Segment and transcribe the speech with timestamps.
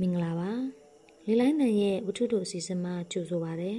[0.00, 0.50] မင်္ဂလာပါ
[1.26, 3.72] လေလိုင်းတန်ရဲ့ဝတ္ထုတို့အစီအစဉ်မှာကြိုဆိုပါရစေ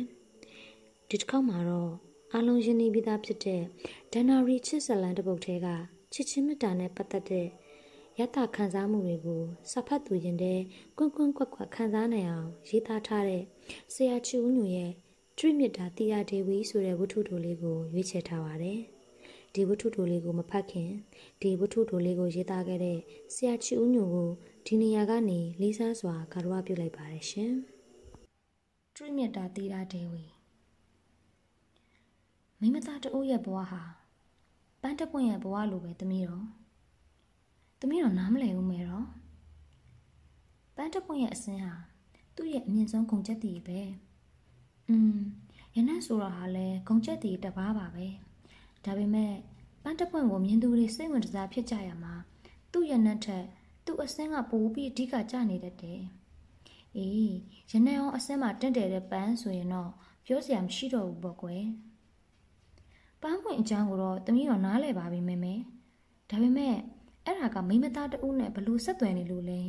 [1.10, 1.92] ဒီတစ်ခေါက်မှာတော့
[2.36, 3.62] အလုံးရင်းနှီးပြီးသားဖြစ်တဲ့
[4.12, 5.68] ဒန်နာရီချစ်ဇလန်တပုတ်ထဲက
[6.14, 7.48] ချစ်ချင်းမေတ္တာနဲ့ပတ်သက်တဲ့
[8.20, 10.60] ယတခံစားမှုတွေကိုစာဖတ်သူရင်တဲ့
[10.98, 13.44] ကွန်းကွန်းကွက်ကွက်ခံစားနိုင်အောင်ရေးသားထားတဲ့
[13.94, 14.92] ဆရာချူဦးညူရဲ့
[15.38, 18.80] ထရိမြစ်တာတီယာဒေဝီဆိုတဲ့ဝတ္ထုတို့လေးကိုရွေးချယ်ထားပါတယ်
[19.54, 20.90] ဒီဝတ္ထုတို့လေးကိုမဖတ်ခင်
[21.42, 23.00] ဒီဝတ္ထုတို့လေးကိုရေးသားခဲ့တဲ့
[23.34, 24.30] ဆရာချီဦးညိုကို
[24.70, 27.54] ဒီနေရာကနေလေးစားစွာကာရဝပြုလိုက်ပါတယ်ရှင်။
[28.96, 30.26] ထရိမြတ်တာတီရာဒေဝီ
[32.60, 33.84] မိမသားတအိုးရဲ့ဘဝဟာ
[34.82, 36.46] ပန်းတပွင့်ရဲ့ဘဝလိုပဲသမီးတော်
[37.80, 39.08] သမီးတော်နားမလည်ဘူးမဲတော့
[40.76, 41.74] ပန်းတပွင့်ရဲ့အစင်းဟာ
[42.36, 43.80] သူ့ရဲ့အမြင့်ဆုံးဂုံချက်တည်ပဲ။
[44.90, 45.18] อืม
[45.76, 48.08] ရနတ်ဆိုတာဟာလဲဂုံချက်တည်တပားပါပဲ။
[48.86, 49.34] ဒါပေမဲ့
[49.84, 52.14] ပန်းတပွင့်ကိုမြင်သူတွေစိတ်ဝင်စားဖြစ်ကြရမှာ
[52.72, 53.46] သူ့ရနတ်ထက်
[53.86, 56.02] သူ့အစင်းကပိုပြီးအဓိကကျနေတတ်တယ်။
[56.98, 57.34] အေး
[57.72, 59.92] ရနတ်အောင်အစင်းမှာတင့်တယ်တဲ့ပန်းဆိုရင်တော့
[60.26, 61.64] ပြောစရာမရှိတော့ဘူးပေါ့ကွယ်။
[63.22, 65.54] ပန်းပွင့်အကြောင်းကိုတော့တမီးတော့နားလည်ပါပြီမေမေ။
[66.30, 66.76] ဒါပေမဲ့
[67.26, 69.62] အဲ့ဒါကမိမသားတဦးနဲ့ဘလို့ဆက်သွယ်နေလို့လဲ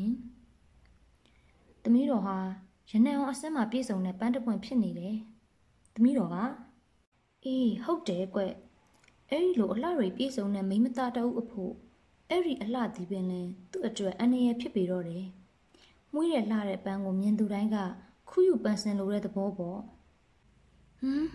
[1.84, 2.38] ။တမီးတော်ဟာ
[2.90, 5.16] ရနတ်အောင်အစင်းမှာပြည့်စုံတဲ့ပန်းတပွင့်ဖြစ်နေတယ်။
[5.94, 6.36] တမီးတော်က
[7.44, 8.40] အေးဟုတ်တယ်ကွ။
[9.30, 11.74] အဲ့ဒီလိုအလှတွေပြည့်စုံတဲ့မိမသားတဦးအဖို့
[12.30, 15.24] အဲ့ဒီအလှဒီပင်လဲသူ့အတွက်အန္တရာယ်ဖြစ်ပေတော့တယ်။
[16.12, 17.76] မွေးရလှတဲ့ပန်းကိုမြင်သူတိုင်းက
[18.30, 19.78] ခူးယူပန်းစင်လိုတဲ့သဘောပေါ့။
[21.00, 21.26] ဟမ်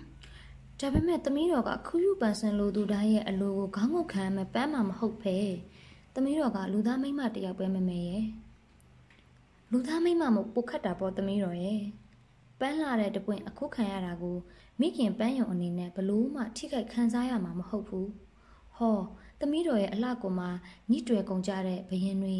[0.79, 5.37] ဒါပေမဲ့သမီးတော်ကခူးယူပန်းစင်လိုသူတိုင်းရဲ့အလိုကိုခေါင်းငုတ်ခံမဲ့ပန်းမှမဟုတ်ဖဲ။
[6.13, 8.25] သမီးတော်ကလူသားမိန်းမတယောက်ပဲမမေရဲ့။
[9.71, 11.81] လူသားမိန်းမမို့ပုတ်ခတ်တာပေါ့သမီးတော်ရဲ့။
[12.59, 14.37] ပန်းလာတဲ့တပွင့်အခုခံရတာကို
[14.79, 18.07] မိခင်ပန်းယုံအနေနဲ့ဘလို့မှထိခိုက်ခံစားရမှာမဟုတ်ဘူး။
[18.77, 18.97] ဟော
[19.41, 20.47] သမီးတော်ရဲ့အလှကိုမှ
[20.89, 22.37] ညှိတွယ်ကုန်ကြတဲ့ဘယင်တွေ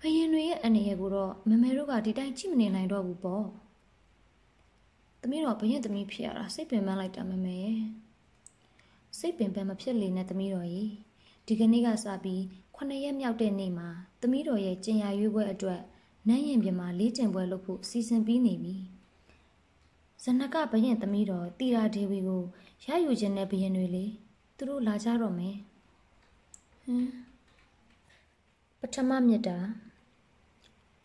[0.00, 3.44] ဘယင်တွေရဲ့အနေရကိုတော့မမေတို့ကဒီတိုင်းကြည့်မနေနိုင်တော့ဘူးပေါ့
[5.22, 7.80] သမီးတော်ဘယင်သမီးဖြစ်ရတာစိတ်ပင်ပန်းလိုက်တာမမေရဲ့
[9.18, 10.90] စိတ်ပင်ပန်းမဖြစ်လေနဲ့သမီးတော်ကြီး
[11.46, 12.42] ဒီကနေ့ကစပြီး
[12.76, 13.88] ခုနှစ်ရက်မြောက်တဲ့နေ့မှာ
[14.22, 15.80] သမီးတော်ရဲ့ကျင်ရရွေးပွဲအတွက်
[16.28, 18.76] နန်းရင်ပြင်မှာလေးကျင်ပွဲလုပ်ဖို့စီစဉ်ပြီးနေပြီ
[20.22, 22.42] ဇနကဘရင်သမီးတော်တီရာဒေဝီကို
[22.84, 24.04] ရယူခြင်းနဲ့ဘရင်တွေလေ
[24.56, 25.73] သူတို့လာကြတော့မယ်ဟမ်
[28.80, 29.58] ပထမမြတ်တာ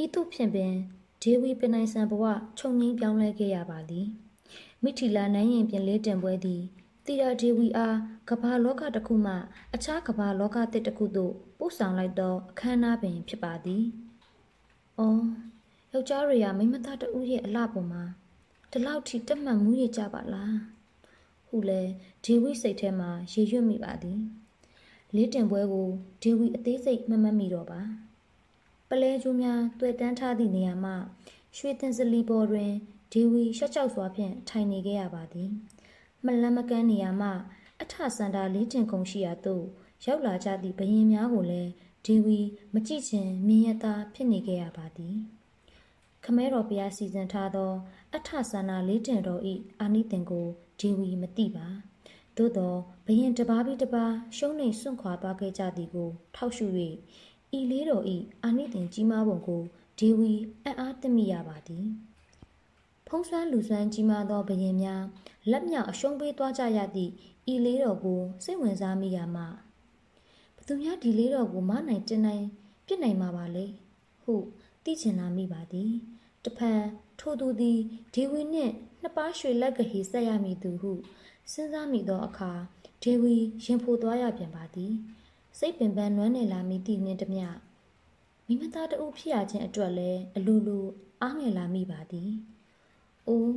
[0.03, 0.73] ဤသို့ဖြင့်ပင်
[1.21, 2.23] ဒေဝီပနိုင်ဆန်ဘဝ
[2.57, 4.07] ခြုံငင်းပြောင်းလဲခဲ့ရပါသည်
[4.83, 6.61] မိထီလာနိုင်ရင်ပြင်လေးတင်ပွဲသည်
[7.05, 7.97] တိရာဒေဝီအား
[8.29, 9.33] ကဘာလောကတစ်ခုမှ
[9.75, 13.83] အခြားကဘာလောကတစ်တစ်ခုသို့ပို့ဆောင်လိုက်သောအခမ်းအနားပင်ဖြစ်ပါသည်။
[14.99, 15.23] အော်
[15.91, 18.03] ယောက်ျားတွေကမိမသားတဦးရဲ့အလှပေါ်မှာ
[18.71, 20.53] ဒီလောက်ထိတက်မှတ်မှုရကြပါလား။
[21.47, 21.81] ဟုလဲ
[22.23, 24.19] ဒေဝီစိတ်ထဲမှာရေရွတ်မိပါသည်။
[25.15, 25.87] လေးတင်ပွဲကို
[26.23, 27.81] ဒေဝီအသေးစိတ်မမှတ်မိတော့ပါ
[28.89, 30.93] ပလဲကျိုးများတွေ့တန်းထားသည့်နေရာမှ
[31.57, 32.71] ရွှေတင်စလီပေါ်တွင်
[33.13, 35.49] ဒေဝီရှက်ချောက်စွာဖြင့်ထိုင်နေခဲ့ရပါသည်
[36.25, 37.29] မလန်းမကန်းနေရာမှ
[37.81, 39.63] အထစန္ဒာလေးတင်ကုန်ရှိရာသို့
[40.05, 41.71] ရောက်လာကြသည့်ဘရင်များကိုလည်း
[42.05, 42.39] ဒေဝီ
[42.73, 45.15] မကြည့်ခြင်းမြင်ရတာဖြစ်နေခဲ့ရပါသည်
[46.23, 47.71] ခမဲတော်ဘုရားစီစဉ်ထားသော
[48.15, 50.47] အထဆန္ဒလေးတင်တော်ဤအာနိသင်ကို
[50.79, 51.67] ဒေဝီမသိပါ
[52.39, 52.73] သို့သော
[53.05, 56.65] ဘရင်တပါးပြီးတပါးရှုံးနေစွန့်ခွာသွားခဲ့ကြသည်ကို ထောက်ရှု၍
[57.57, 59.61] ဤလေးတော်ဤအာနိသင်ကြီးမားပုံကို
[59.99, 60.31] ဒေဝီ
[60.63, 61.85] အံ့အားသင့်မိရပါသည်
[63.07, 65.03] ဖုံးဆွမ်းလူဆွမ်းကြီးမားသောဘရင်များ
[65.51, 67.11] လက်မြောက်အရှုံးပေးသွားကြရသည့်
[67.53, 69.43] ဤလေးတော်ကိုစိတ်ဝင်စားမိရမှ
[70.57, 72.45] ဘသူများဒီလေးတော်ကိုမနိုင်တင်နိုင်
[72.85, 73.65] ပြစ်နိုင်မှာပါလေ
[74.23, 74.33] ဟု
[74.83, 75.91] သိချင်လာမိပါသည်
[76.45, 76.81] တဖန်
[77.19, 77.79] ထိုသူသည်
[78.13, 80.91] ဒေဝီနှင့်နှစ်ပါးရွှေလက်ကဟေဆက်ရမည်သူဟု
[81.51, 82.51] စဉ်းစားမိသောအခါ
[83.03, 84.93] ဒေဝီရင်ဖိုသွားရပြန်ပါသည်
[85.57, 87.45] စိတ်ပင်ပန်းနွမ်းနယ်လာမိသည့်နှင့်တမျှ
[88.47, 90.85] မိမသားတဦးဖြစ်ရခြင်းအတွက်လည်းအလိုလို
[91.21, 92.29] အားငယ်လာမိပါသည်။
[93.27, 93.55] အိုး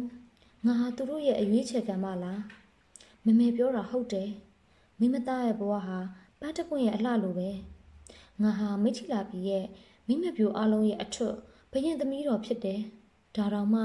[0.66, 2.40] ငါဟာသူတို့ရဲ့အရွေးချယ်ခံမလား။
[3.24, 4.30] မမေပြောတာဟုတ်တယ်။
[5.00, 5.98] မိမသားရဲ့ဘဝဟာ
[6.40, 7.50] ပန်းတပွင့်ရဲ့အလှလိုပဲ။
[8.42, 9.64] ငါဟာမိချီလာပြီရဲ့
[10.06, 11.34] မိမပြိုအလုံးရဲ့အထွတ်
[11.72, 12.80] ဘရင်သမီးတော်ဖြစ်တယ်။
[13.36, 13.82] ဒါတောင်မှ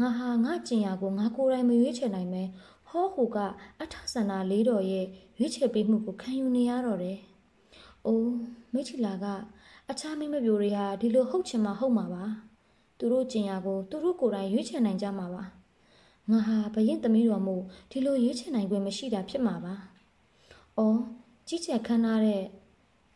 [0.00, 2.42] ငါဟာငါကျင်ရကိုငါကိုယ်တိုင်မရွေးချယ်နိုင်မဲ
[2.90, 3.38] ဟောဟူက
[3.82, 5.06] အထဆန္ဒလေးတော်ရဲ့
[5.38, 7.18] ရွေးချယ်ပေးမှုကိုခံယူနေရတော့တယ်။
[8.06, 8.32] အိုး
[8.72, 9.26] မိချီလာက
[9.90, 12.24] အခြားမိမပြိုတွေဟာဒီလိုဟုတ်ချင်မှဟုတ်မှာပါ။
[12.98, 15.44] သူတို့ကျင်ရကိုသူတို့ကိုယ်တိုင်ရွေးချယ်နိုင်ကြမှာပါ။
[16.30, 19.74] ငါဟာဘရင်သမီးတော်မို့ဒီလိုရွေးချယ်နိုင်ခွင့်မရှိတာဖြစ်မှာပါ။
[20.78, 20.98] အော်
[21.48, 22.42] ကြီးကျယ်ခမ်းနားတဲ့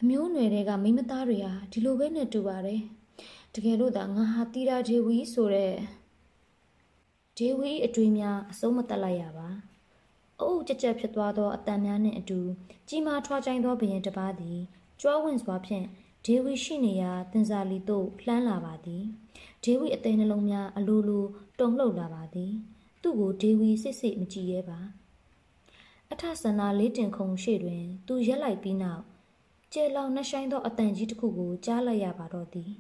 [0.01, 2.81] အမျိုးနွယ်တွေကမိမသားတွေဟာဒီလိုပဲနဲ့တူပါတယ်။
[3.55, 5.73] တကယ်လို့သာငါဟာတီရာဂျေဝီဆိုတဲ့
[7.39, 9.49] ဒေဝီအတွေ့များအဆုံးမတက်လိုက်ရပါ
[10.41, 12.41] အုပ်ကြက်ကြက်ဖြစ်သွားသောအတန်များနှင့်အတူ
[12.89, 14.59] ကြီးမားထွားကြိုင်သောဘရင်တစ်ပါးသည်
[15.01, 15.87] ကြွားဝင်စွာဖြင့်
[16.27, 19.05] ဒေဝီရှိနေရာတင်စာလီသို့လှမ်းလာပါသည်
[19.65, 21.25] ဒေဝီအသေးနှလုံးများအလိုလို
[21.59, 22.53] တုန်လှုပ်လာပါသည်
[23.03, 24.81] သူ့ကိုဒေဝီစစ်စစ်မကြည့်ရဲပါ
[26.13, 29.03] အထဆန္ဒလေးတင်ခုံရှိတွင် သူရက်လိုက်ပြီးနောက်
[29.73, 32.71] ကျဲလောင်နှဆိုင်သောအတန်ကြီးတစ်ခုကိုကြားလိုက်ရပါတော့သည်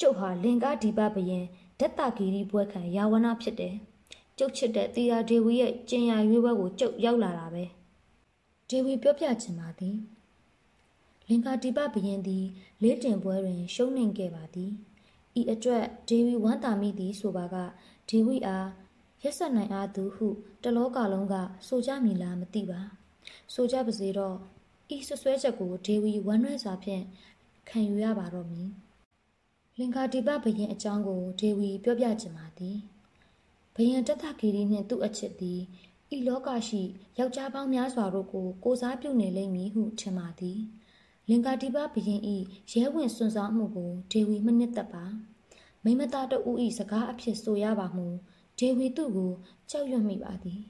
[0.00, 1.46] ကျုပ်ဟာလင်ကားဒီပဘရင်
[1.80, 3.74] ဒက်တာဂီရီဘွဲခံယာဝနာဖြစ်တယ်
[4.38, 7.64] ကျုပ်ချစ်တဲ့တီယာဒေဝီရဲ့ကျင်ရရွေးပွဲကိုကျုပ်ရောက်လာတာပဲ
[8.68, 9.96] ဒေဝီပြောပြချင်ပါသည်
[11.28, 12.44] လင်ကာဒီပဘရင်သည်
[12.82, 14.70] လေးတင်ပွဲတွင် ရှုံးနိမ့်ခဲ့ပါသည်
[15.40, 17.56] ဤအတွက်ဒေဝီဝမ်းတာမိသည်ဆိုပါက
[18.08, 18.68] ဒေဝီအား
[19.22, 20.26] ရက်ဆက်နိုင်အားသူဟု
[20.62, 21.34] တလောကလုံးက
[21.66, 22.80] ဆိုကြမည်လားမသိပါ
[23.54, 24.36] ဆိုကြပါစေတော့
[24.94, 27.04] ဤဆွဆွဲချက်ကိုဒေဝီဝမ်းနွဲစွာဖြင့်
[27.68, 28.68] ခံယူရပါတော့မည်
[29.78, 32.76] လင်္ကာဒီပဘရင်အကြောင်းကိုဒေဝီပြောပြချင်ပါသည်
[33.74, 35.60] ဘယင်တထဂီရီနှင့်သူ့အချစ်သည်
[36.14, 36.82] ဤလောကရှိ
[37.18, 40.58] ယောက်ျားပေါင်းများစွာတို့ကိုကိုစားပြုနေလိမ့်မည်ဟုထင်ပါသည်
[41.28, 42.36] လင်္ကာဒီပဘရင်ဤ
[42.72, 45.04] ရဲဝင်စွန်ဆောင်မှုကိုဒေဝီမနစ်သက်ပါ
[45.84, 48.06] မိမသားတဦးဤစကားအဖြစ်ဆိုရပါမူ
[48.58, 49.32] ဒေဝီသူ့ကို
[49.70, 50.60] ကြောက်ရွံ့မိပါသည်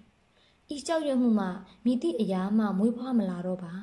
[0.75, 1.49] ဤကြောက်ရွံ့မှုမှ
[1.85, 3.75] မိသည့်အရာမှမွေးဖွားမလာတော့ပါ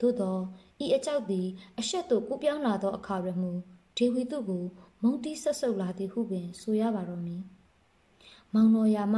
[0.00, 0.38] သို့သော
[0.84, 1.46] ဤအကြောက်သည်
[1.78, 3.52] အဆက်သို့ကူးပြောင်းလာသောအခါရမူ
[3.98, 4.64] ဒေဝီသူကို
[5.02, 7.42] မုံတီးဆက်ဆုပ်လာသည်ဟုပင် ဆိုရပါတော့မည်။
[8.54, 9.16] မောင်တော်ရာမ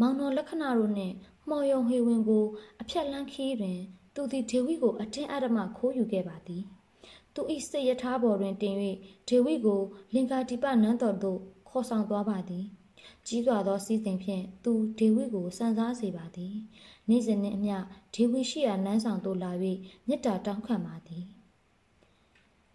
[0.00, 1.14] မောင်တော်လက္ခဏာတို့နှင့်
[1.48, 2.44] မော်ယုံဟေဝင်ကို
[2.80, 3.78] အဖြတ်လန်းခီးတွင်
[4.14, 6.62] သူသည်ဒေဝီကိုအထင်အဓမ္မခိုးယူခဲ့ပါသည်။
[7.34, 8.76] သူ၏စိတ်ရထားပေါ်တွင်တင်၍
[9.28, 9.80] ဒေဝီကို
[10.14, 11.38] လင်္ကာတိပနန်းတော်သို့
[11.68, 12.64] ခေါ်ဆောင်သွားပါသည်။
[13.26, 16.54] ကြီးစွာသောစီးစိမ်ဖြင့်သူဒေဝီကိုစံစားစေပါသည်။
[17.08, 17.76] နေ့စဉ်နှင့်အမျှ
[18.14, 19.52] ဒေဝီရှိရာနန်းဆောင်သို့လာ၍
[20.06, 21.24] မေတ္တာတောင်းခံပါသည်။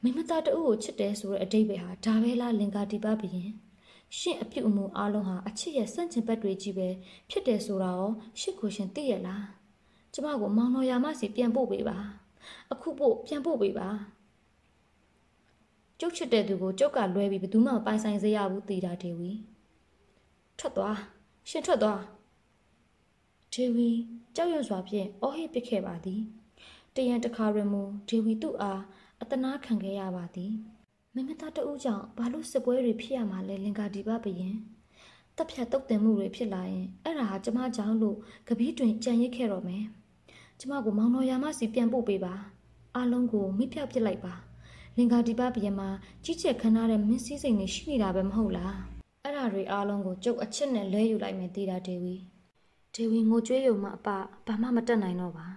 [0.03, 3.51] မိမသားတအုပ်ကိုချစ်တယ်ဆိုတဲ့အတိတ်ပဲဟာဒါပဲလားလင်္ကာတိပဘရင်
[4.17, 6.87] ရှင့်အပြုတ်အမူအလုံးဟာအချစ်ရဲ့စန့်ကျင်ဘက်တွေကြီးပဲ
[7.29, 9.43] ဖြစ်တယ်ဆိုတာရောရှစ်ကိုရှင်သိရလား
[10.13, 11.97] ကျမကိုမောင်တော်ရာမစီပြန်ပို့ပေးပါ
[12.71, 13.89] အခုပို့ပြန်ပို့ပေးပါ
[15.99, 19.31] ကျုပ်ချစ်တဲ့သူကိုကျုပ်ကလွဲပြီးဘယ်သူမှပိုင်ဆိုင်စေရဘူးတီတာဒေဝီ
[20.59, 20.97] ထွက်သွား
[21.49, 22.01] ရှင်ထွက်သွား
[23.53, 23.89] ဒေဝီ
[24.35, 26.21] ကြောက်ရွံ့စွာဖြင့်အော်ဟစ်ပစ်ခဲ့ပါသည်
[26.95, 28.81] တရံတခါရမူဒေဝီသူ့အား
[29.21, 30.53] အတနာခံခဲ့ရပါသည်
[31.13, 34.55] မင်းမသားတဦးကြောင့်ဘာလို့စစ်ပွဲတွေဖြစ်ရမှာလဲလင်္ကာဒီပဘရင်
[35.37, 38.17] တပ်ဖြတ်တုတ်တင်မှုတွေဖြစ်လာရင်အဲ့ဒါဟာကျမကြောင့်လို့
[38.47, 39.83] ကပီးတွင်ကြံရစ်ခဲ့တော့မယ်
[40.59, 42.33] ကျမကိုမောင်တော်ရာမစီပြန်ပို့ပေးပါ
[42.95, 44.33] အားလုံးကိုမိဖြောက်ပစ်လိုက်ပါ
[44.97, 45.89] လင်္ကာဒီပဘရင်မှာ
[46.23, 48.75] ကြီးကျယ်ခမ်းနားတဲ့မင်းစည်းစိမ်တွေရှိနေတာပဲမဟုတ်လား
[49.23, 52.15] အဲ့ဒါတွေအားလုံးကိုကျုပ်အချစ်နဲ့လဲယူလိုက်မယ်တေတာဒေဝီ
[52.95, 54.07] ဒေဝီငိုကြွေးရုံမှအပ
[54.47, 55.47] ဘာမှမတက်နိုင်တော့ပါ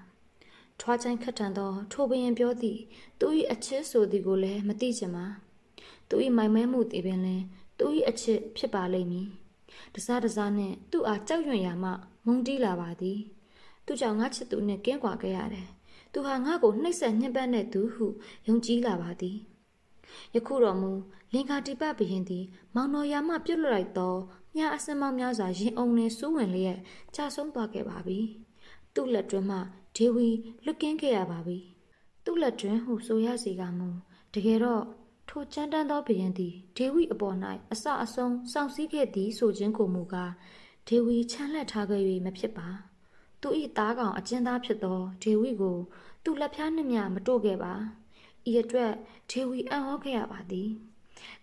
[0.80, 2.78] ထွားချိုင်းခတ်ထန်သောထိုဘရင်ပြောသည်
[3.20, 5.26] သူ၏အချစ်ဆိုသည်ကိုလည်းမသိချင်ပါ
[6.08, 7.44] သူ၏မိုင်မဲမှုသည်ပင်လည်း
[7.78, 9.28] သူ၏အချစ်ဖြစ်ပါလိမ့်မည်
[9.94, 11.90] တစားတစားနှင့်သူ့အားကြောက်ရွံ့ရာမှ
[12.24, 13.18] မုန်းတီးလာပါသည်
[13.86, 15.68] သူကြောင့်ငါချစ်သူနှင့်ကင်းကွာခဲ့ရတယ်
[16.12, 18.06] သူဟာငါ့ကိုနှိပ်စက်ညှဉ်းပန်းတဲ့သူဟု
[18.46, 19.36] ယုံကြည်လာပါသည်
[20.34, 20.92] ယခုတော့မူ
[21.32, 22.44] လင်္ကာတိပဘရင်သည်
[22.74, 24.14] မောင်တော်ရာမှပြုတ်လွတ်လိုက်သော
[24.56, 26.78] မြအစင်မောင်းများစွာရင်အုံနှင့်စူးဝင်လျက်
[27.14, 28.18] ကြာဆုံးသွားခဲ့ပါပြီ
[28.94, 29.58] သူ့လက်တွင်မှ
[29.96, 30.28] ဒေဝီ
[30.64, 31.58] လွတ်ကင်းခဲ့ရပါပြီ
[32.24, 33.88] သူ့လက်တွင်ဟုဆိုရစီကမူ
[34.34, 34.84] တကယ်တော့
[35.28, 37.36] ထိုချမ်းတမ်းသောဘုရင်သည်ဒေဝီအပေါ်၌
[37.72, 40.32] အဆအဆုံးစောင့်စည်းခဲ့သည်ဆိုခြင်းကိုမူကား
[40.88, 42.68] ဒေဝီချမ်းလက်ထားခဲ့၍မဖြစ်ပါ
[43.40, 43.48] သူ၏
[43.78, 45.78] သားကောင်အကျဉ်းသားဖြစ်သောဒေဝီကို
[46.24, 47.74] သူလက်ဖျားနှင့်မြမတို့ခဲ့ပါ
[48.50, 48.92] ဤအတွက်
[49.30, 50.70] ဒေဝီအံ့ဩခဲ့ရပါသည်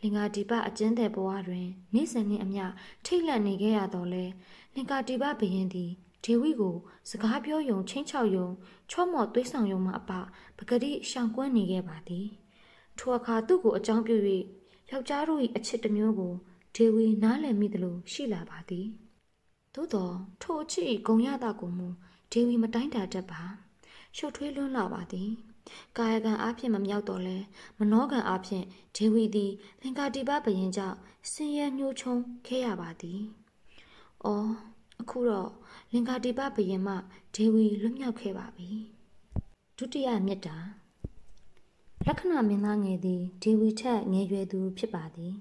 [0.01, 2.65] လင်္ကာဒီပအကျဉ်းတဲ့ဘဝတွင်နေ့စဉ်နှင့်အမျှ
[3.05, 4.25] ထိတ်လန့်နေခဲ့ရတော့လဲ
[4.73, 5.91] လင်္ကာဒီပဘုရင်သည်
[6.23, 6.75] ဒေဝီကို
[7.09, 8.47] စကားပြောယုံချင်းချောက်ယုံ
[8.91, 10.11] ချော့မော့သွေးဆောင်ယုံမှအပ
[10.57, 12.27] ပကတိရှောင်ကွင်းနေခဲ့ပါသည်
[12.97, 14.15] ထိုအခါသူ့ကိုအကြောင်းပြု၍
[14.91, 16.33] ယောက်ျားတို့၏အချစ်တစ်မျိုးကို
[16.75, 18.87] ဒေဝီနားလည်မိသလိုရှိလာပါသည်
[19.73, 20.09] သို့သော
[20.41, 21.87] ထိုအချစ်၏ဂုံရတာကိုမူ
[22.31, 23.41] ဒေဝီမတိုင်းတာတတ်ပါ
[24.17, 25.29] ရှုပ်ထွေးလွန်းလာပါသည်
[25.97, 27.37] ကာယကံအားဖြင့်မမြောက်တော့လဲ
[27.79, 28.65] မနောကံအားဖြင့်
[28.97, 29.51] ဒေဝီသည်
[29.81, 30.97] လင်္ကာတိပဘယင်ကြောင့်
[31.31, 32.15] ဆင်းရဲညှိုးချုံ
[32.47, 33.21] ခဲ့ရပါသည်။
[34.25, 34.49] အော်
[35.01, 35.49] အခုတော့
[35.95, 36.95] လင်္ကာတိပဘယင်မှ
[37.35, 38.69] ဒေဝီလွတ်မြောက်ခဲ့ပါပြီ
[39.77, 40.57] ဒုတိယမြတ်တာ
[42.05, 45.33] လက္ခဏာမင်းသားငယ်သည်ဒေဝီထက်ငယ်ရွယ်သူဖြစ်ပါသည်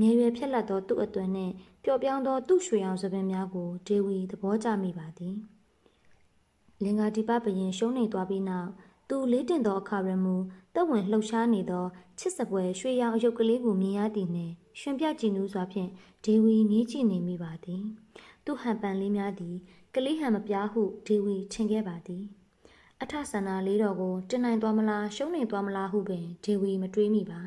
[0.00, 1.52] ငယ်ရွယ်ဖြက်လက်သောသူ့အတွင်နှင့်
[1.84, 5.36] ပျော့ပြောင်းသောသူ့ရွှေရောင်စပင်များကိုဒေဝီသဘောကျမိပါသည်
[6.82, 8.70] လင်္ကာတိပဘယင်ရှုံးနေသွားပြီးနောက်
[9.08, 10.34] သူလေးတင်သောအခါရမူ
[10.74, 11.84] တက်ဝင်လှုပ်ရှားနေသော
[12.18, 15.90] ချစ်စပွဲရွှေရောင်အယုတ်ကလေးကိုမြင်ရသည်နှင့်ရှင်ပြကြည်နူးစွာဖြင့်
[16.24, 17.82] ဒေဝီငေးကြည့်နေမိပါသည်
[18.44, 19.56] သူဟန်ပန်လေးများသည်
[19.94, 22.24] ကလေးဟန်မပြားဟုဒေဝီထင်ခဲ့ပါသည်
[23.02, 27.40] အထဆန္ဒလေးတော်ကိုတင်နိုင်သွားမလားရှုံးနိုင်သွားမလားဟုပင်ဒေဝီမတွေးမိပါ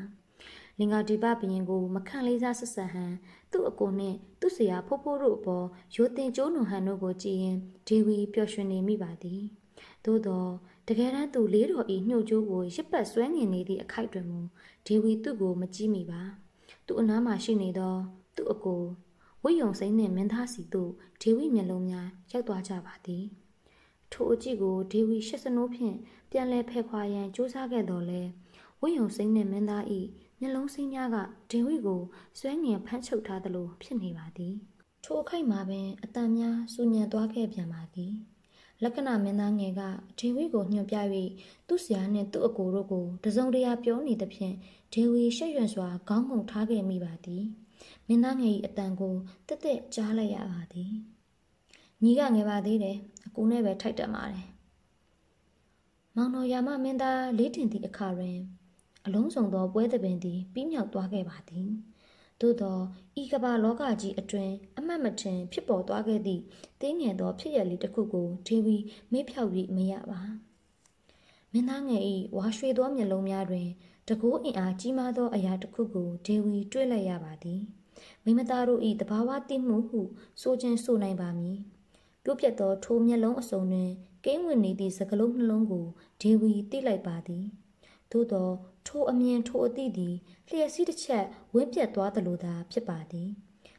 [0.78, 3.12] လင်္ကာဒီပဘရင်ကိုမခန့်လေးစားဆက်ဆံဟန်
[3.52, 7.56] သူ့အကိုနှင့်သူ့ဆရာဖိုးဖိုးတို့အပေါ်ရိုတင်ကျိုးနုံဟန်တို့ကိုကြည်ရင်
[7.88, 9.42] ဒေဝီပျော်ရွှင်နေမိပါသည်
[10.04, 10.44] သို့သော
[10.88, 14.40] တကယ်တမ်းသူလေးတော်ဤညှို့ကျိုးကိုရစ်ပတ်ဆွဲငင်နေသည့်အခိုက်တွင်မူ
[14.86, 16.22] ဒေဝီသူ့ကိုမကြည့်မိပါ
[16.86, 17.94] သူ့အနားမှာရှိနေသော
[18.36, 18.82] သူ့အကို
[19.46, 23.24] ဝိယုံစိမ့်နှင့်မင်းသားစီသို့ဒေဝိမျက်လုံးများရောက်သွားကြပါသည်
[24.12, 25.96] ထိုအကြည့်ကိုဒေဝီရှစ်စနိုးဖြင့်
[26.30, 28.22] ပြန်လည်ဖယ်ခွာရန်ကြိုးစားခဲ့တော်လဲ
[28.80, 29.84] ဝိယုံစိမ့်နှင့်မင်းသား၏
[30.40, 31.16] မျက်လုံးစိမ့်များက
[31.50, 32.02] ဒေဝိကို
[32.38, 34.54] ဆွဲငင်ဖမ်းချုပ်ထားသလိုဖြစ်နေပါသည်
[35.04, 38.12] ထိုအခိုက်မှာပင်အတန်များစူညံသွားခဲ့ပြန်ပါသည်
[38.82, 39.82] လက္ခဏာမင်းသားငယ်က
[40.18, 40.96] ဒေဝီကိုညွှန်ပြ၍
[41.68, 44.54] သူ့ဆရာနှင့်သူ့အကိုတို့ကိုတစုံတရာပြောနေသဖြင့်
[44.94, 47.44] ဒေဝီရှက်ရွံ့စွာခေါင်းငုံထားခဲ့မိပါသည်
[48.06, 49.14] မင်းသားငယ်၏အတန်ကို
[49.48, 50.92] တက်တက်ကြားလိုက်ရပါသည်
[52.02, 54.46] ညီကငယ်ပါသေးတယ်အကူနဲ့ပဲထိုက်တက်ပါတယ်
[56.16, 58.38] မောင်တော်ရာမမင်းသားလေးတင်သည့်အခါတွင်
[59.06, 61.68] အလုံးစုံသောပွဲသဘင်သည်ပြီးမြောက်သွားခဲ့ပါသည်
[62.40, 62.78] သို့သော
[63.20, 66.42] ဤကမ္ဘာလောကကြီးအတွင်အမှတ်မထင်ဖြစ်ပေါ်သွားခဲ့သည့်
[66.80, 68.76] တင်းငယ်သောဖြစ်ရလေးတစ်ခုကိုဒေဝီ
[69.12, 70.20] မေ့ဖြောက်၍မရပါ
[71.52, 72.02] မင်းသားငယ်၏
[72.36, 73.68] ဝါရွှေသောမျက်လုံးများတွင်
[74.08, 77.60] တကိုးအင်အားကြီးမားသောအရာတစ်ခုကိုဒေဝီတွေ့လိုက်ရပါသည်
[78.24, 80.00] မိမသားတို့၏တဘာဝတိမှုဟု
[80.40, 81.56] ဆိုခြင်းဆိုနိုင်ပါမည်
[82.24, 83.90] ပြုတ်ပြတ်သောထိုမျက်လုံးအစုံတွင်
[84.24, 85.86] ကိန်းဝင်နေသည့်စကလုံးနှလုံးကို
[86.22, 87.44] ဒေဝီသိလိုက်ပါသည်
[88.12, 88.48] သို့သော
[88.86, 90.14] ထိုအမြင်ထိုအသည့်သည်
[90.48, 93.28] လျှက်စီးတစ်ချက်ဝင်းပြတ်သွားသလိုသာဖြစ်ပါသည်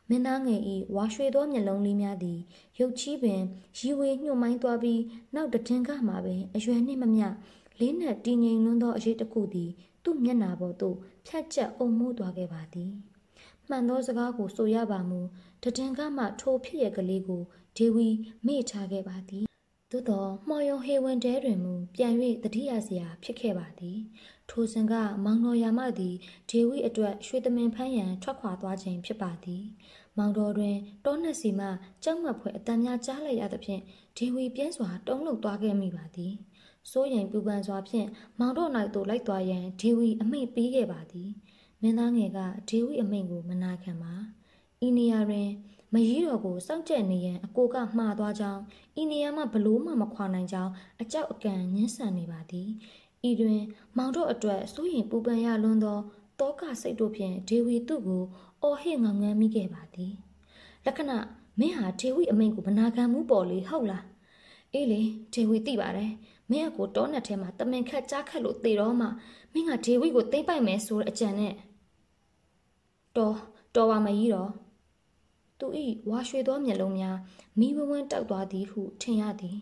[0.10, 2.40] မင်းသားငယ်ဤဝါရွှေသောမျက်လုံးလေးများသည်
[2.80, 3.42] ရုပ်ချီးပင်
[3.78, 5.02] ရီဝေညှို့မိုင်းသွားပြီး
[5.36, 7.28] နောက်တည်ကမှပင်အရွယ်နှင့်မမျှ
[7.80, 9.72] လေးနက်တည်ငြိမ်လွန်းသောအရေးတစ်ခုသည်
[10.06, 10.98] သူ့မျက်နာပေါ်သို့
[11.28, 12.92] ဖြတ်ကျက်အုံမိုးသွားခဲ့ပါသည်
[13.70, 15.20] မှန်သောစကားကိုဆိုရပါမူ
[15.62, 17.42] တည်ကမှထိုဖြစ်ရကလေးကို
[17.78, 18.08] ဒေဝီ
[18.46, 19.46] မေ့ချခဲ့ပါသည်
[19.92, 23.98] သို့သောမော်ယုံဟေဝင်တဲတွင်မူပြန်၍တတိယစရာဖြစ်ခဲ့ပါသည်
[24.50, 24.94] ထိုစဉ်က
[25.24, 26.16] မောင်တော်ရာမသည်
[26.50, 29.64] ဒေဝီအတွက်ရွှေသမင်ဖမ်းရန်ထွက်ခွာသွားခြင်းဖြစ်ပါသည်
[30.18, 31.68] မောင်တော်တွင်တောနှက်စီမှ
[32.04, 33.82] ကြောက်မက်ဖွယ်အတန်များကြားလိုက်ရသဖြင့်
[34.18, 36.34] ဒေဝီပြင်းစွာတုံးလုံသွားခဲ့မိပါသည်
[36.92, 38.08] စိုးရိမ်ပူပန်စွာဖြင့်
[38.40, 41.30] မောင်တော်၌သို့လိုက်သွားရန်ဒေဝီအမိန့်ပေးခဲ့ပါသည်
[41.82, 42.40] မင်းသားငယ်က
[42.70, 44.14] ဒေဝီအမိန့်ကိုမနာခံပါ
[44.86, 45.48] ဤနေရာတွင်
[45.94, 48.62] မရီးတော်ကိုစောင့်ကြက်နေရန်အကိုကမှားသွားကြောင်း
[49.02, 52.70] ဤနေရာမှဘလို့မှမခွာနိုင်ကြောင်းအကြောက်အကန်ညှင်းဆန်နေပါသည်
[53.30, 53.62] ဤတွင်
[53.98, 56.00] မောင်တို့အတွက်စိုးရင်ပူပန်ရလွန်းသော
[56.40, 58.24] တောကစိတ်တို့ဖြင့်ဒေဝီသူ့ကို
[58.62, 60.14] အော်ဟစ်ငေါငမ်းမိခဲ့ပါသည်
[60.86, 61.18] လက္ခဏာ
[61.60, 64.06] မင်းဟာဒေဝီအမိန်ကိုမနာခံမှုပေါ်လေဟုတ်လား
[64.74, 65.02] အေးလေ
[65.34, 66.12] ဒေဝီသိပါတယ်
[66.52, 69.08] မင်းအကိုတောနက်ထဲမှာတမင်ခတ်ကြားခတ်လို့သေတော့မှ
[69.54, 71.54] မင်းကဒေဝီကိုသိမ့်ပိုက်မယ်ဆိုတဲ့အကြံနဲ့
[73.16, 73.36] တော်
[73.76, 74.52] တော်ပါမကြီးတော့
[75.60, 75.68] သူ၏
[76.10, 77.18] ဝါရွှေသောမျက်လုံးများ
[77.60, 79.58] မိဝဝန်းတောက်သွားသည်ဟုထင်ရသည်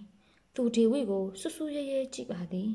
[0.56, 2.70] သူဒေဝီကိုဆူဆူရဲရဲကြည့်ပါသည်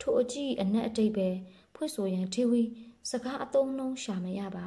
[0.00, 1.28] ထိုအကြည့်အနက်အတိတ်ပဲ
[1.74, 2.62] ဖွင့်ဆိုရန်ဒေဝီ
[3.10, 4.66] စကားအသုံးနှုံးရှာမရပါ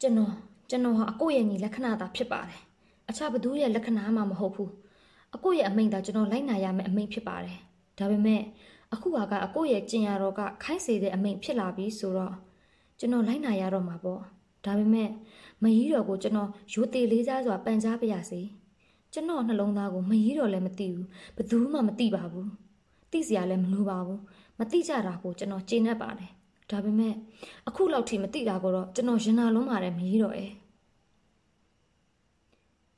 [0.00, 0.34] ကျွန်တော်
[0.70, 2.60] ကျွန်တော်ဟာအကိုရဲ့ညီလက္ခဏာသာဖြစ်ပါတယ်
[3.08, 4.72] အခြားဘသူရဲ့လက္ခဏာမှမဟုတ်ဘူး
[5.34, 7.58] အကိုရဲ့အမိန့်သာကျွန်တော်လိုက်နာရမယ့်အမိန့်ဖြစ်ပါတယ်
[7.98, 8.42] ဒါပေမဲ့
[8.92, 12.34] အခုဟာကအကိုရဲ့ကျင်ရတော်ကခိုင်းစေတဲ့အမိန့်ဖြစ်လာပြီဆိုတော့
[12.98, 14.20] ကျွန်တော်လိုက်နာရတော့မှာပေါ့
[14.64, 15.08] ဒါပေမဲ့
[15.62, 18.40] မရီးတော်ကိုကျွန်တော်ရိုသေလေးစားစွာပန်ကြားပါရစေ
[19.12, 22.48] ကျွန်တော်နှလုံးသားကိုမရီးတော်လည်းမသိဘူးဘယ်သူမှမသိပါဘူး
[23.12, 24.20] သိစရာလည်းမလိုပါဘူး
[24.58, 26.30] မသိကြတာကိုကျွန်တော်ကျေနပ်ပါတယ်
[26.70, 27.14] ဒါပေမဲ့
[27.68, 30.52] အခုလောက်ထိမသိတာကိုတော့ကျွန်တော်ရင်နာလုံးပါတယ်မရီးတော်ရဲ့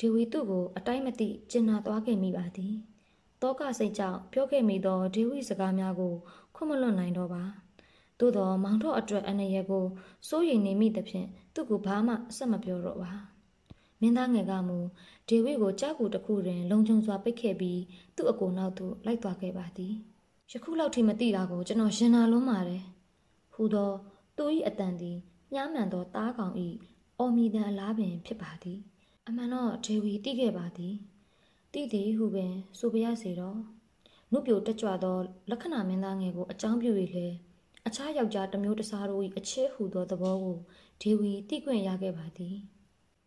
[0.06, 2.75] ဒီဝီသူ့ကိုအတိုင်းမသိကျင်နာသွားခဲ့မိပါသည်
[3.42, 6.14] တောကစိတ်ကြောင့်ပြောခဲ့မိသောဒေဝိစကားများကို
[6.54, 7.44] ခွမလွတ်နိုင်တော့ပါ
[8.18, 9.84] သို့သောမောင်တော်အတွက်အနေရကို
[10.28, 13.12] စိုးရိမ်နေမိသဖြင့်သူ့ကိုဘာမှအဆက်မပြောတော့ပါ
[14.00, 14.78] မင်းသားငယ်ကမူ
[15.28, 17.80] ဒေဝိကိုကြောက်ကူတစ်ခုတွင် လုံခြုံစွာပိတ်ခဲ့ပြီး
[18.16, 19.92] သူ့အကိုနောက်သို့လိုက်သွားခဲ့ပါသည်
[20.52, 22.82] ယခုလောက်ထိမသိတာကိုကျွန်တော်ရင်နာလုံးပါတယ်
[23.52, 23.90] ဟူသော
[24.37, 25.16] သူ၏အတန်သည်
[25.54, 26.54] ညှားမှန်သောတားကောင်၏
[27.18, 28.80] အော်မီတန်အလားပင်ဖြစ်ပါသည်
[29.28, 30.95] အမှန်တော့ဒေဝီတိခဲ့ပါသည်
[31.73, 33.59] တိသည်ဟုပင်ဆိုပါရစေတော့
[34.33, 35.16] နုပြိုတက်ကြွသော
[35.50, 37.26] လက္ခဏာမင်းသားငယ်ကိုအကြောင်းပြု၍လေ
[37.87, 40.59] အခြားယောက်ျားတစ်မျိုးတစ်စားတို့၏အချဲဟူသောသဘောကို
[41.02, 42.57] ဒေဝီသိခွင့်ရခဲ့ပါသည်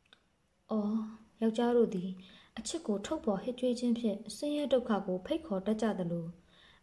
[0.72, 0.98] ။အော်
[1.42, 2.10] ယောက်ျားတို့သည်
[2.58, 6.28] အချစ်ကိုထုတ်ပေါ်ဟစ်ကြွေးခြင်းဖြင့်ဆင်းရဲဒုက္ခကိုဖိတ်ခေါ်တတ်ကြသလို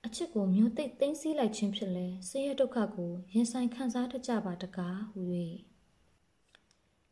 [0.04, 5.20] အချစ်ကိုမျိုးသိပ်သိမ်းဆည်းလိုက်ခြင်းဖြင့်လည်းဆင်းရဲဒုက္ခကိုရင်ဆိုင်ခံစားတတ်ကြပါတကားဟူ၍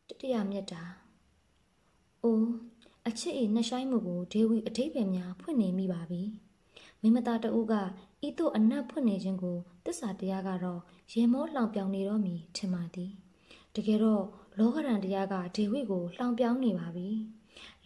[0.09, 0.85] တတိယမြတ်တာ။
[2.25, 2.49] အိုး
[3.09, 6.23] အချစ်၏နှဆိုင်မှုကိုဒေဝီအထိပ္ပယ်များဖွင့်နေမိပါပြီ။
[7.03, 7.75] မိမသားတဦးက
[8.27, 10.81] ဤသို့အနတ်ဖွင့်နေခြင်းကိုတစ္ဆာတရားကတော့
[11.13, 13.13] ရေမောလှောင်ပြောင်နေတော့မည်ထင်ပါသည်
[13.75, 14.25] တကယ်တော့
[14.59, 17.09] လောကရန်တရားကဒေဝိကိုလှောင်ပြောင်နေပါပြီ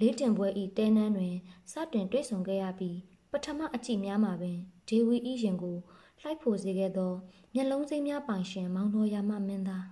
[0.01, 1.35] လေးတင်ပွဲဤတဲနန်းတွင်
[1.71, 2.99] စတင်တွေ့ဆုံခဲ့ရပြီး
[3.31, 5.77] ပထမအကြည့်များမှာပင်ဒေဝီဤရင်ကို
[6.21, 7.13] လှိုက်ဖို့စေခဲ့သော
[7.55, 9.87] မျက်လုံးစိမ်းများပိုင်ရှင်မောင်တော်ရာမမင်းသား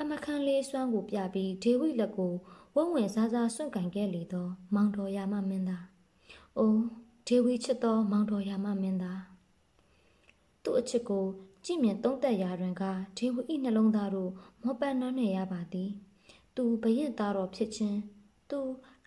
[0.00, 2.32] အမခန်းလေးစွမ်းကိုပြပြီးဒေဝိလက်ကို
[2.74, 5.84] ဝုံဝင်စားစားစွန့်ကင်ခဲ့လေသော မောင်တော်ရာမမင်းသား
[6.58, 6.82] အိုး
[7.26, 9.20] ဒေဝီချစ်သော မောင်တော်ရာမမင်းသား
[10.62, 11.26] သူ့အချစ်ကို
[11.64, 12.84] ကြည်မြင်သုံးသက်ရာတွင်က
[13.18, 14.30] ဒေဝဤနှလုံးသားတို့
[14.62, 15.90] မောပန်းနှမ်းနေရပါသည်
[16.56, 17.98] သူဘရင်သားတော်ဖြစ်ခြင်း
[18.50, 18.60] သူ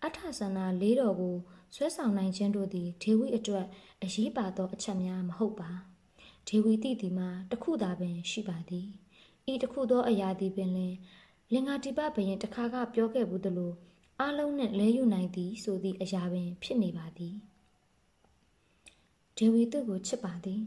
[0.04, 1.36] အထဆန္ဒလေးတော်ကို
[1.76, 3.66] ဆွဲဆောင်နိုင်ခြင်းတို့သည်ဒေဝီအတွက်
[4.04, 5.72] အရေးပါသောအချက်များမဟုတ်ပါ
[6.48, 8.88] ဒေဝီတိသည်မှာတခုသာပင်ရှိပါသည်
[9.52, 10.94] ဤတခုသောအရာသည်ပင်လင်
[11.54, 13.72] လင်္ကာတိပဘရင်တခါကပြောခဲ့ဘူးသလို
[14.22, 17.36] အလုံးနှင့်လဲယူနိုင်သည် ဆိုသည့်အရာပင်ဖြစ်နေပါသည်
[19.38, 20.62] ဒေဝီသူ့ကိုချစ်ပါသည်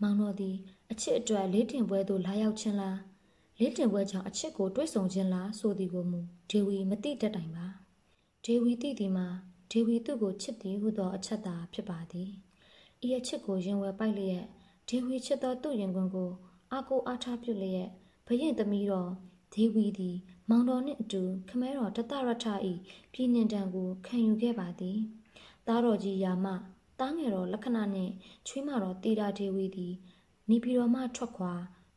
[0.00, 0.56] မောင်တော်သည်
[0.90, 2.98] အချစ်အတွက်လေးတင်ပွဲသို့လာရောက်ခြင်းလား
[3.58, 7.66] လေးတင်ပွဲကြောင့်အချစ်ကိုတွေးဆောင်ခြင်းလားဆိုသည်ကိုမူဒေဝီမသိတတ်တိုင်ပါ
[8.44, 9.28] ဒေဝီသိသည်မှာ
[9.70, 12.30] ဒေဝီသူ့ကိုချစ်သည်ဟုသောအချက်သာဖြစ်ပါသည်
[13.06, 14.44] ဤအချစ်ကိုရင်ဝယ်ပိုက်လျက်
[14.88, 16.30] ဒေဝီချစ်သောသူ့ရင်ခွင်ကို
[16.72, 17.88] အာကိုအားထားပြုလျက်
[18.26, 19.12] ဘရင်သမီးတော်
[19.54, 20.16] ဒေဝီသည်
[20.48, 22.46] မောင်တော်နှင့်အတူခမဲတော်တတရထ၏
[23.12, 24.98] ပြည်နှင်တံကိုခံယူခဲ့ပါသည်
[25.66, 26.46] သားတော်ကြီးယာမ
[27.00, 28.12] တားငယ်တော်လက္ခဏာနှင့်
[28.46, 29.94] ချွေးမတော်တီတာဒေဝီသည်
[30.48, 31.54] နေပြည်တော်မှထွက်ခွာ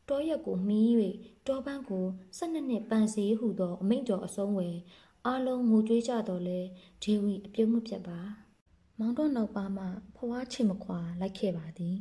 [0.09, 0.89] တောရက်ကိုမီး၍
[1.47, 2.05] တောပန်းကို
[2.37, 4.77] ၁၂နှစ်ပန်စီဟုသောအမိန့်တော်အဆုံးဝယ်
[5.25, 6.59] အားလုံးငိုကြွေးကြတော်လဲ
[7.03, 8.19] ဒေဝီအပြုံးမပြတ်ပါ
[8.99, 9.85] မောင်တော်နောက်ပါမှ
[10.15, 11.97] ဖွားချေမခွာလိုက်ခဲ့ပါသည်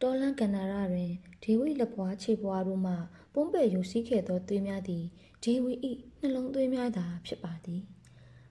[0.00, 2.94] တော်လန်ကန္နာရတွင်ဒေဝီလက်ပွားခြေပွားတို့မှ
[3.34, 5.04] ပုံးပေယူစည်းခဲ့သောသွေးများသည်
[5.44, 5.72] ဒေဝီ၏
[6.20, 7.82] နှလုံးသွေးများသာဖြစ်ပါသည်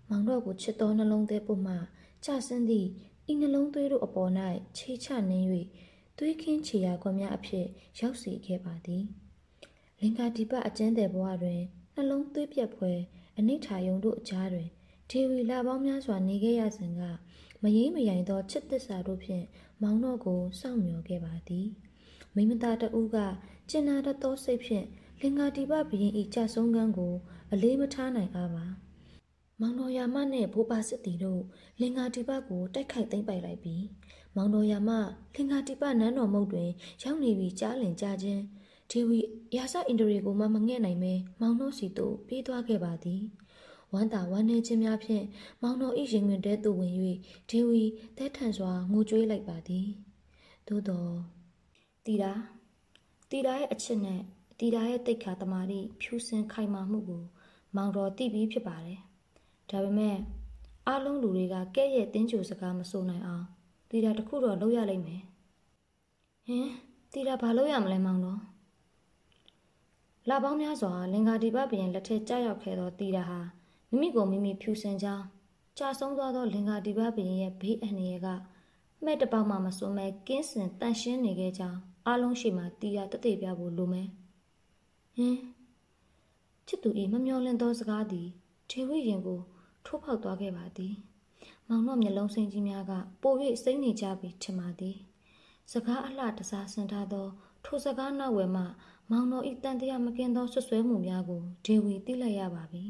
[0.10, 1.76] မောင်တော်ကိုချစ်သောနှလုံးသွေးပုမှ
[2.26, 2.88] ကြဆင်းသည့်
[3.32, 4.32] ဤနှလုံးသွေးတို့အပေါ်၌
[4.78, 5.48] ခြေချနှင်း၍
[6.18, 7.66] သွေးခင်းခြေရာခွန်များအဖြစ်
[8.00, 9.04] ရောက်စေခဲ့ပါသည်
[10.00, 11.62] လင်္ကာဒီပအကျဉ်းတဲ့ဘဝတွင်
[11.96, 12.92] နှလုံးသွေးပြက်ဖွဲ
[13.38, 14.68] အနိဋ္ဌာယုံတို့အကြားတွင်
[15.12, 17.02] ဒေဝီလာပေါင်းများစွာနေခဲ့ရစဉ်က
[17.64, 19.46] မယိမ့်မယိုင်သောချစ်သစ္စာတို့ဖြင့်
[19.82, 21.68] မောင်တော်ကိုစောင့်မျှော်ခဲ့ပါသည်
[22.36, 23.18] မိမသားတဦးက
[23.70, 24.86] ကျင်နာတသောစိတ်ဖြင့်
[25.22, 27.14] လင်္ကာတိပဘရင်ဤကြဆုံးကန်းကို
[27.52, 28.66] အလေးမထားနိုင်အားပါ
[29.60, 31.42] မောင်တော်ယာမနှင့်ဘိုးပါစစ်တီတို့
[31.80, 33.84] လင်္ကာတိပကိုတိုက်ခိုက်သိမ်းပိုက်လိုက်ပြီး
[34.36, 34.92] မောင်တော်ယာမ
[35.36, 36.70] လင်္ကာတိပနန်းတော်မုတ်တွင်
[37.04, 38.42] ရောက်နေပြီးကြားလင်ကြခြင်း
[38.92, 39.20] ဒေဝီ
[39.56, 43.22] ရာဇအင်ဒရီကိုမှမငဲ့နိုင်မဲမောင်တို့စီသို့ပြေးသွားခဲ့ပါသည်
[43.94, 45.26] ဝမ်းသာဝမ်းနည်းခြင်းများဖြင့်
[45.62, 46.94] မောင်တော်၏ရင်တွင်တဲသို့ဝင်၍
[47.50, 47.84] ဒေဝီ
[48.18, 49.88] တဲထန်စွာငိုကြွေးလိုက်ပါသည်
[50.68, 51.12] သို့တော်
[52.06, 52.34] တီတာ
[53.30, 54.22] တီတာရဲ့အချစ်နဲ့
[54.60, 57.24] တီတာရဲ့တိတ်ခါတမာတိဖြူစင်ခိုင်မာမှုကို
[57.76, 59.00] မောင်တော်သိပြီးဖြစ်ပါတယ်
[59.70, 60.18] ဒါပေမဲ့
[60.88, 63.46] အားလုံးလူတွေကကဲ့ရဲ့တင်းကြိုစကားမဆိုနိုင်အောင်
[63.90, 65.24] တီတာတခုတော့လုပ်ရလိမ့်မယ်
[66.46, 66.70] ဟင်
[67.14, 68.40] တီတာဘာလုပ်ရမလဲမောင်တော်
[70.30, 73.40] လာပေါင်းများစွာလင်္ကာဒီပဘရင်လက်ထက်ကြောက်ရောက်ခဲ့သောတီတာဟာ
[73.90, 75.26] မိမိကိုမိမိဖြူစင်ကြောင်း
[75.78, 78.28] ကြာဆုံးသွားသောလင်္ကာဒီပဘရင်ရဲ့ဘေးအန္တရာယ်က
[79.06, 84.08] မဲ့တပေါက်မှမစွန်းမဲ့ကင်းစင်တန်ရှင်းနေခဲ့ကြောင်း အားလုံးရှိမှတီယာတသက်ပြဖို့လိုမယ်
[85.16, 85.38] ဟင်
[86.68, 88.28] ချစ်သူ၏မမျောလင့်သောစကားသည်
[88.70, 89.40] ထေဝိရင်ကို
[89.86, 90.94] ထိုးဖောက်သွားခဲ့ပါသည်
[91.68, 93.34] မောင်တို့မျက်လုံးစိမ်းကြီးများကပို၍
[93.64, 94.98] စိမ့်နေကြပြီထင်ပါသည်
[95.72, 97.28] စကားအလှတစားဆင်ထားသော
[97.66, 98.64] ထိုစကားနောက်ဝယ်မှ
[99.10, 102.84] မောင်တော်ဤတန်တရားမကင်းသောဆွဆွဲမှုများကိုဒေဝီသိလိုက်ရပါပြီ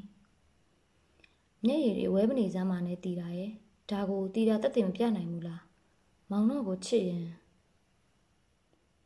[1.65, 3.51] မျက်ရည်တွေဝဲပနေစမ်းမှနဲ့တီတာရဲ့
[3.89, 5.63] ဒါကိုတီတာတက်တင်မပြနိုင်ဘူးလား
[6.29, 7.25] မောင်တော်ကိုချစ်ရင်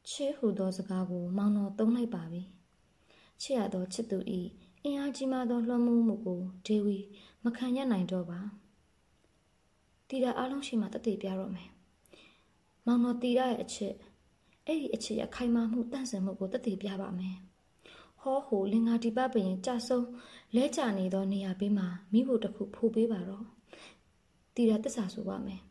[0.09, 2.41] ချစ်ဟုသောစကားကိုမောင်တော်သုံးလိုက်ပါပြီ
[3.41, 4.39] ချစ်ရသောချစ်သူဤ
[4.83, 6.97] အင်အားကြီးမားသောလွှမ်းမိုးမှုကိုဒေဝီ
[7.43, 8.39] မခံရနိုင်တော့ပါ
[10.07, 11.69] တီတာအားလုံးရှိမှတသက်ပြတော့မယ်
[12.85, 13.93] မောင်တော်တီတာရဲ့အချစ်
[14.65, 17.37] အဲ့ဒီအချစ်ရခိုင်မာမှုတန့်စင်မှုကိုတသက်ပြပါမယ်
[18.21, 20.07] ဟောဟိုလင်္ကာဒီပပရင်ကြဆုံး
[20.55, 23.45] လဲကျနေသောနေရာဘေးမှာမိဖို့တစ်ခုဖိုးပေးပါတော့
[24.55, 25.61] တီတာတစ္ဆာဆိုပါမယ်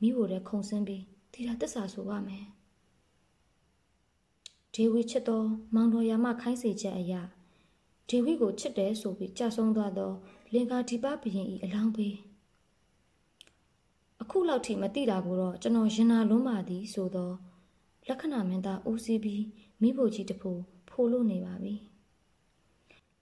[0.00, 2.44] မိဖို့လည်းခုံစင်းပြီးတီတာတစ္ဆာဆိုပါမယ်
[4.74, 5.42] ဒေဝီချစ်သော
[5.74, 7.22] မောင်တော်ရာမခိုင်းစေချက်အရာ
[8.08, 10.12] ဒေဝီကိုချစ်တယ်ဆိုပြီးကြာဆုံးသွားသော
[10.52, 12.14] လင်္ကာဒီပဘရင်ဤအလောင်းပေး
[14.22, 17.32] အခုလောက်ထိမသိတာကိုတော့ကျွန်တော်ရင်နာလွန်းပါသည်ဆိုသော
[18.08, 19.44] လက္ခဏာမင်းသားဦးစီးပြီး
[19.80, 20.60] မိဖို့ကြီးတဖို့
[20.90, 21.74] ဖိုးလို့နေပါပြီ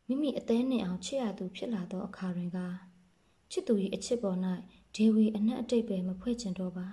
[0.06, 2.58] မိမိအသေးနဲ့အောင်ချစ်ရသူဖြစ်လာသောအခါတွင်က
[3.50, 4.38] ချစ်သူ၏အချစ်ပေါ်၌
[4.96, 6.88] ဒေဝီအနက်အတိတ်ပဲမဖွဲ့ချင်တော့ပါ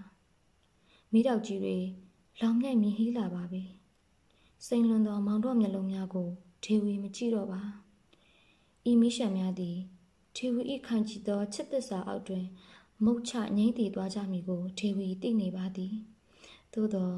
[1.11, 1.77] မိတော့ကြီးတွေ
[2.41, 3.78] လောင်မြိုက်မြင်ဟီးလာပါပြီ
[4.65, 6.27] စိန်လွန်သောမောင်တော်မျက်လုံးများကို
[6.63, 7.61] ဒေဝီမကြည့်တော့ပါ
[8.89, 9.77] ဤမိရှံများသည်
[10.35, 12.45] ဒေဝီဤခံကြည့်သောချစ်သစ္စာအောက်တွင်
[13.05, 15.93] မုတ်ချငိမ့်တည်သွားကြမည်ကိုဒေဝီသိနေပါသည်
[16.73, 17.11] သို့သော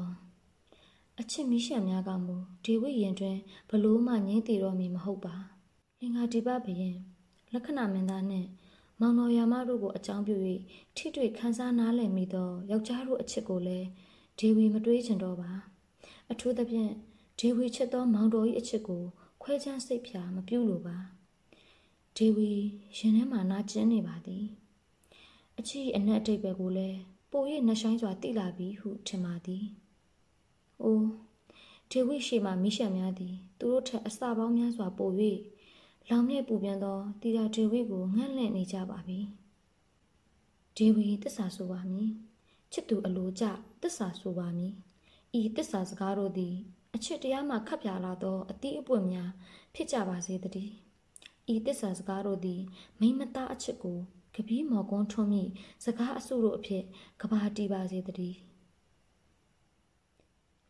[1.20, 3.36] အချစ်မိရှံများကမူဒေဝိရင်တွင်
[3.70, 5.34] ဘလို့မှငိမ့်တည်တော်မည်မဟုတ်ပါ
[5.98, 6.96] လင်္ကာဒီပဘရင်
[7.52, 8.48] လက္ခဏာမင်းသားနှင့်
[9.00, 10.36] မောင်တော်ယာမတို့ကိုအကြောင်းပြု၍
[10.96, 13.86] ထိတွေ့ခန်းစားနားလည်မိသောယောက်ျားတို့အချစ်ကိုလည်း
[14.38, 15.50] ဒေဝီမတွေးချင်တော့ပါ
[16.30, 16.92] အထူးသဖြင့်
[17.38, 19.02] ဒေဝီချစ်သောမောင်တော်၏အချစ်ကို
[19.42, 20.98] ခွဲခြားစိတ်ဖြာမပြုလိုပါ
[22.16, 22.50] ဒေဝီ
[22.96, 24.46] ရင်ထဲမှာနာကျင်နေပါသည်
[25.58, 26.98] အချီအနက်အတိတ်ပဲကိုလည်း
[27.30, 29.64] ပို၍နှဆိုင်စွာတိလာပြီဟုထင်ပါသည်။
[30.82, 31.08] အိုး
[31.90, 35.10] ဒေဝိရှိမှမိရှံများသည်သူတို့ထက်အစပေါင်းများစွာပို၍
[36.08, 39.18] လောင်မြဲပူပြန်သောတီရာဒေဝိကိုငှန့်လန့်နေကြပါပြီ
[40.76, 42.10] ဒေဝိတစ္ဆာဆိုပါမည်
[42.72, 43.44] ချစ်သူအလိုကြ
[43.82, 44.72] တစ္ဆာဆိုပါမည်
[45.40, 46.56] ဤတစ္ဆာစကားတို့သည်
[46.94, 49.30] အချစ်တရားမှခပ်ပြာလာသောအတိအပွင့်များ
[49.74, 50.72] ဖြစ်ကြပါစေတည်း
[51.54, 52.60] ဤတစ္ဆာစကားတို့သည်
[53.00, 53.98] မိမသားအချစ်ကို
[54.34, 55.42] ကပီးမော်ကွန်းထွန်းမိ
[55.84, 56.84] စကားအစုတို့အဖြစ်
[57.20, 58.36] ကဘာတီပါစေတည်း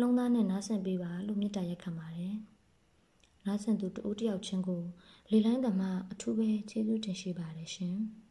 [0.00, 2.34] လုံးသားနဲ့နားဆင်ပေးပါလို့မေတ္တာရက်ခံပါတယ်။
[3.46, 4.82] နားဆင်သူတဦးတယောက်ချင်းကို
[5.30, 7.96] လေလိုင်းသမားအထူးပဲကျေးဇူးတင်ရှိပါတယ်ရှင်။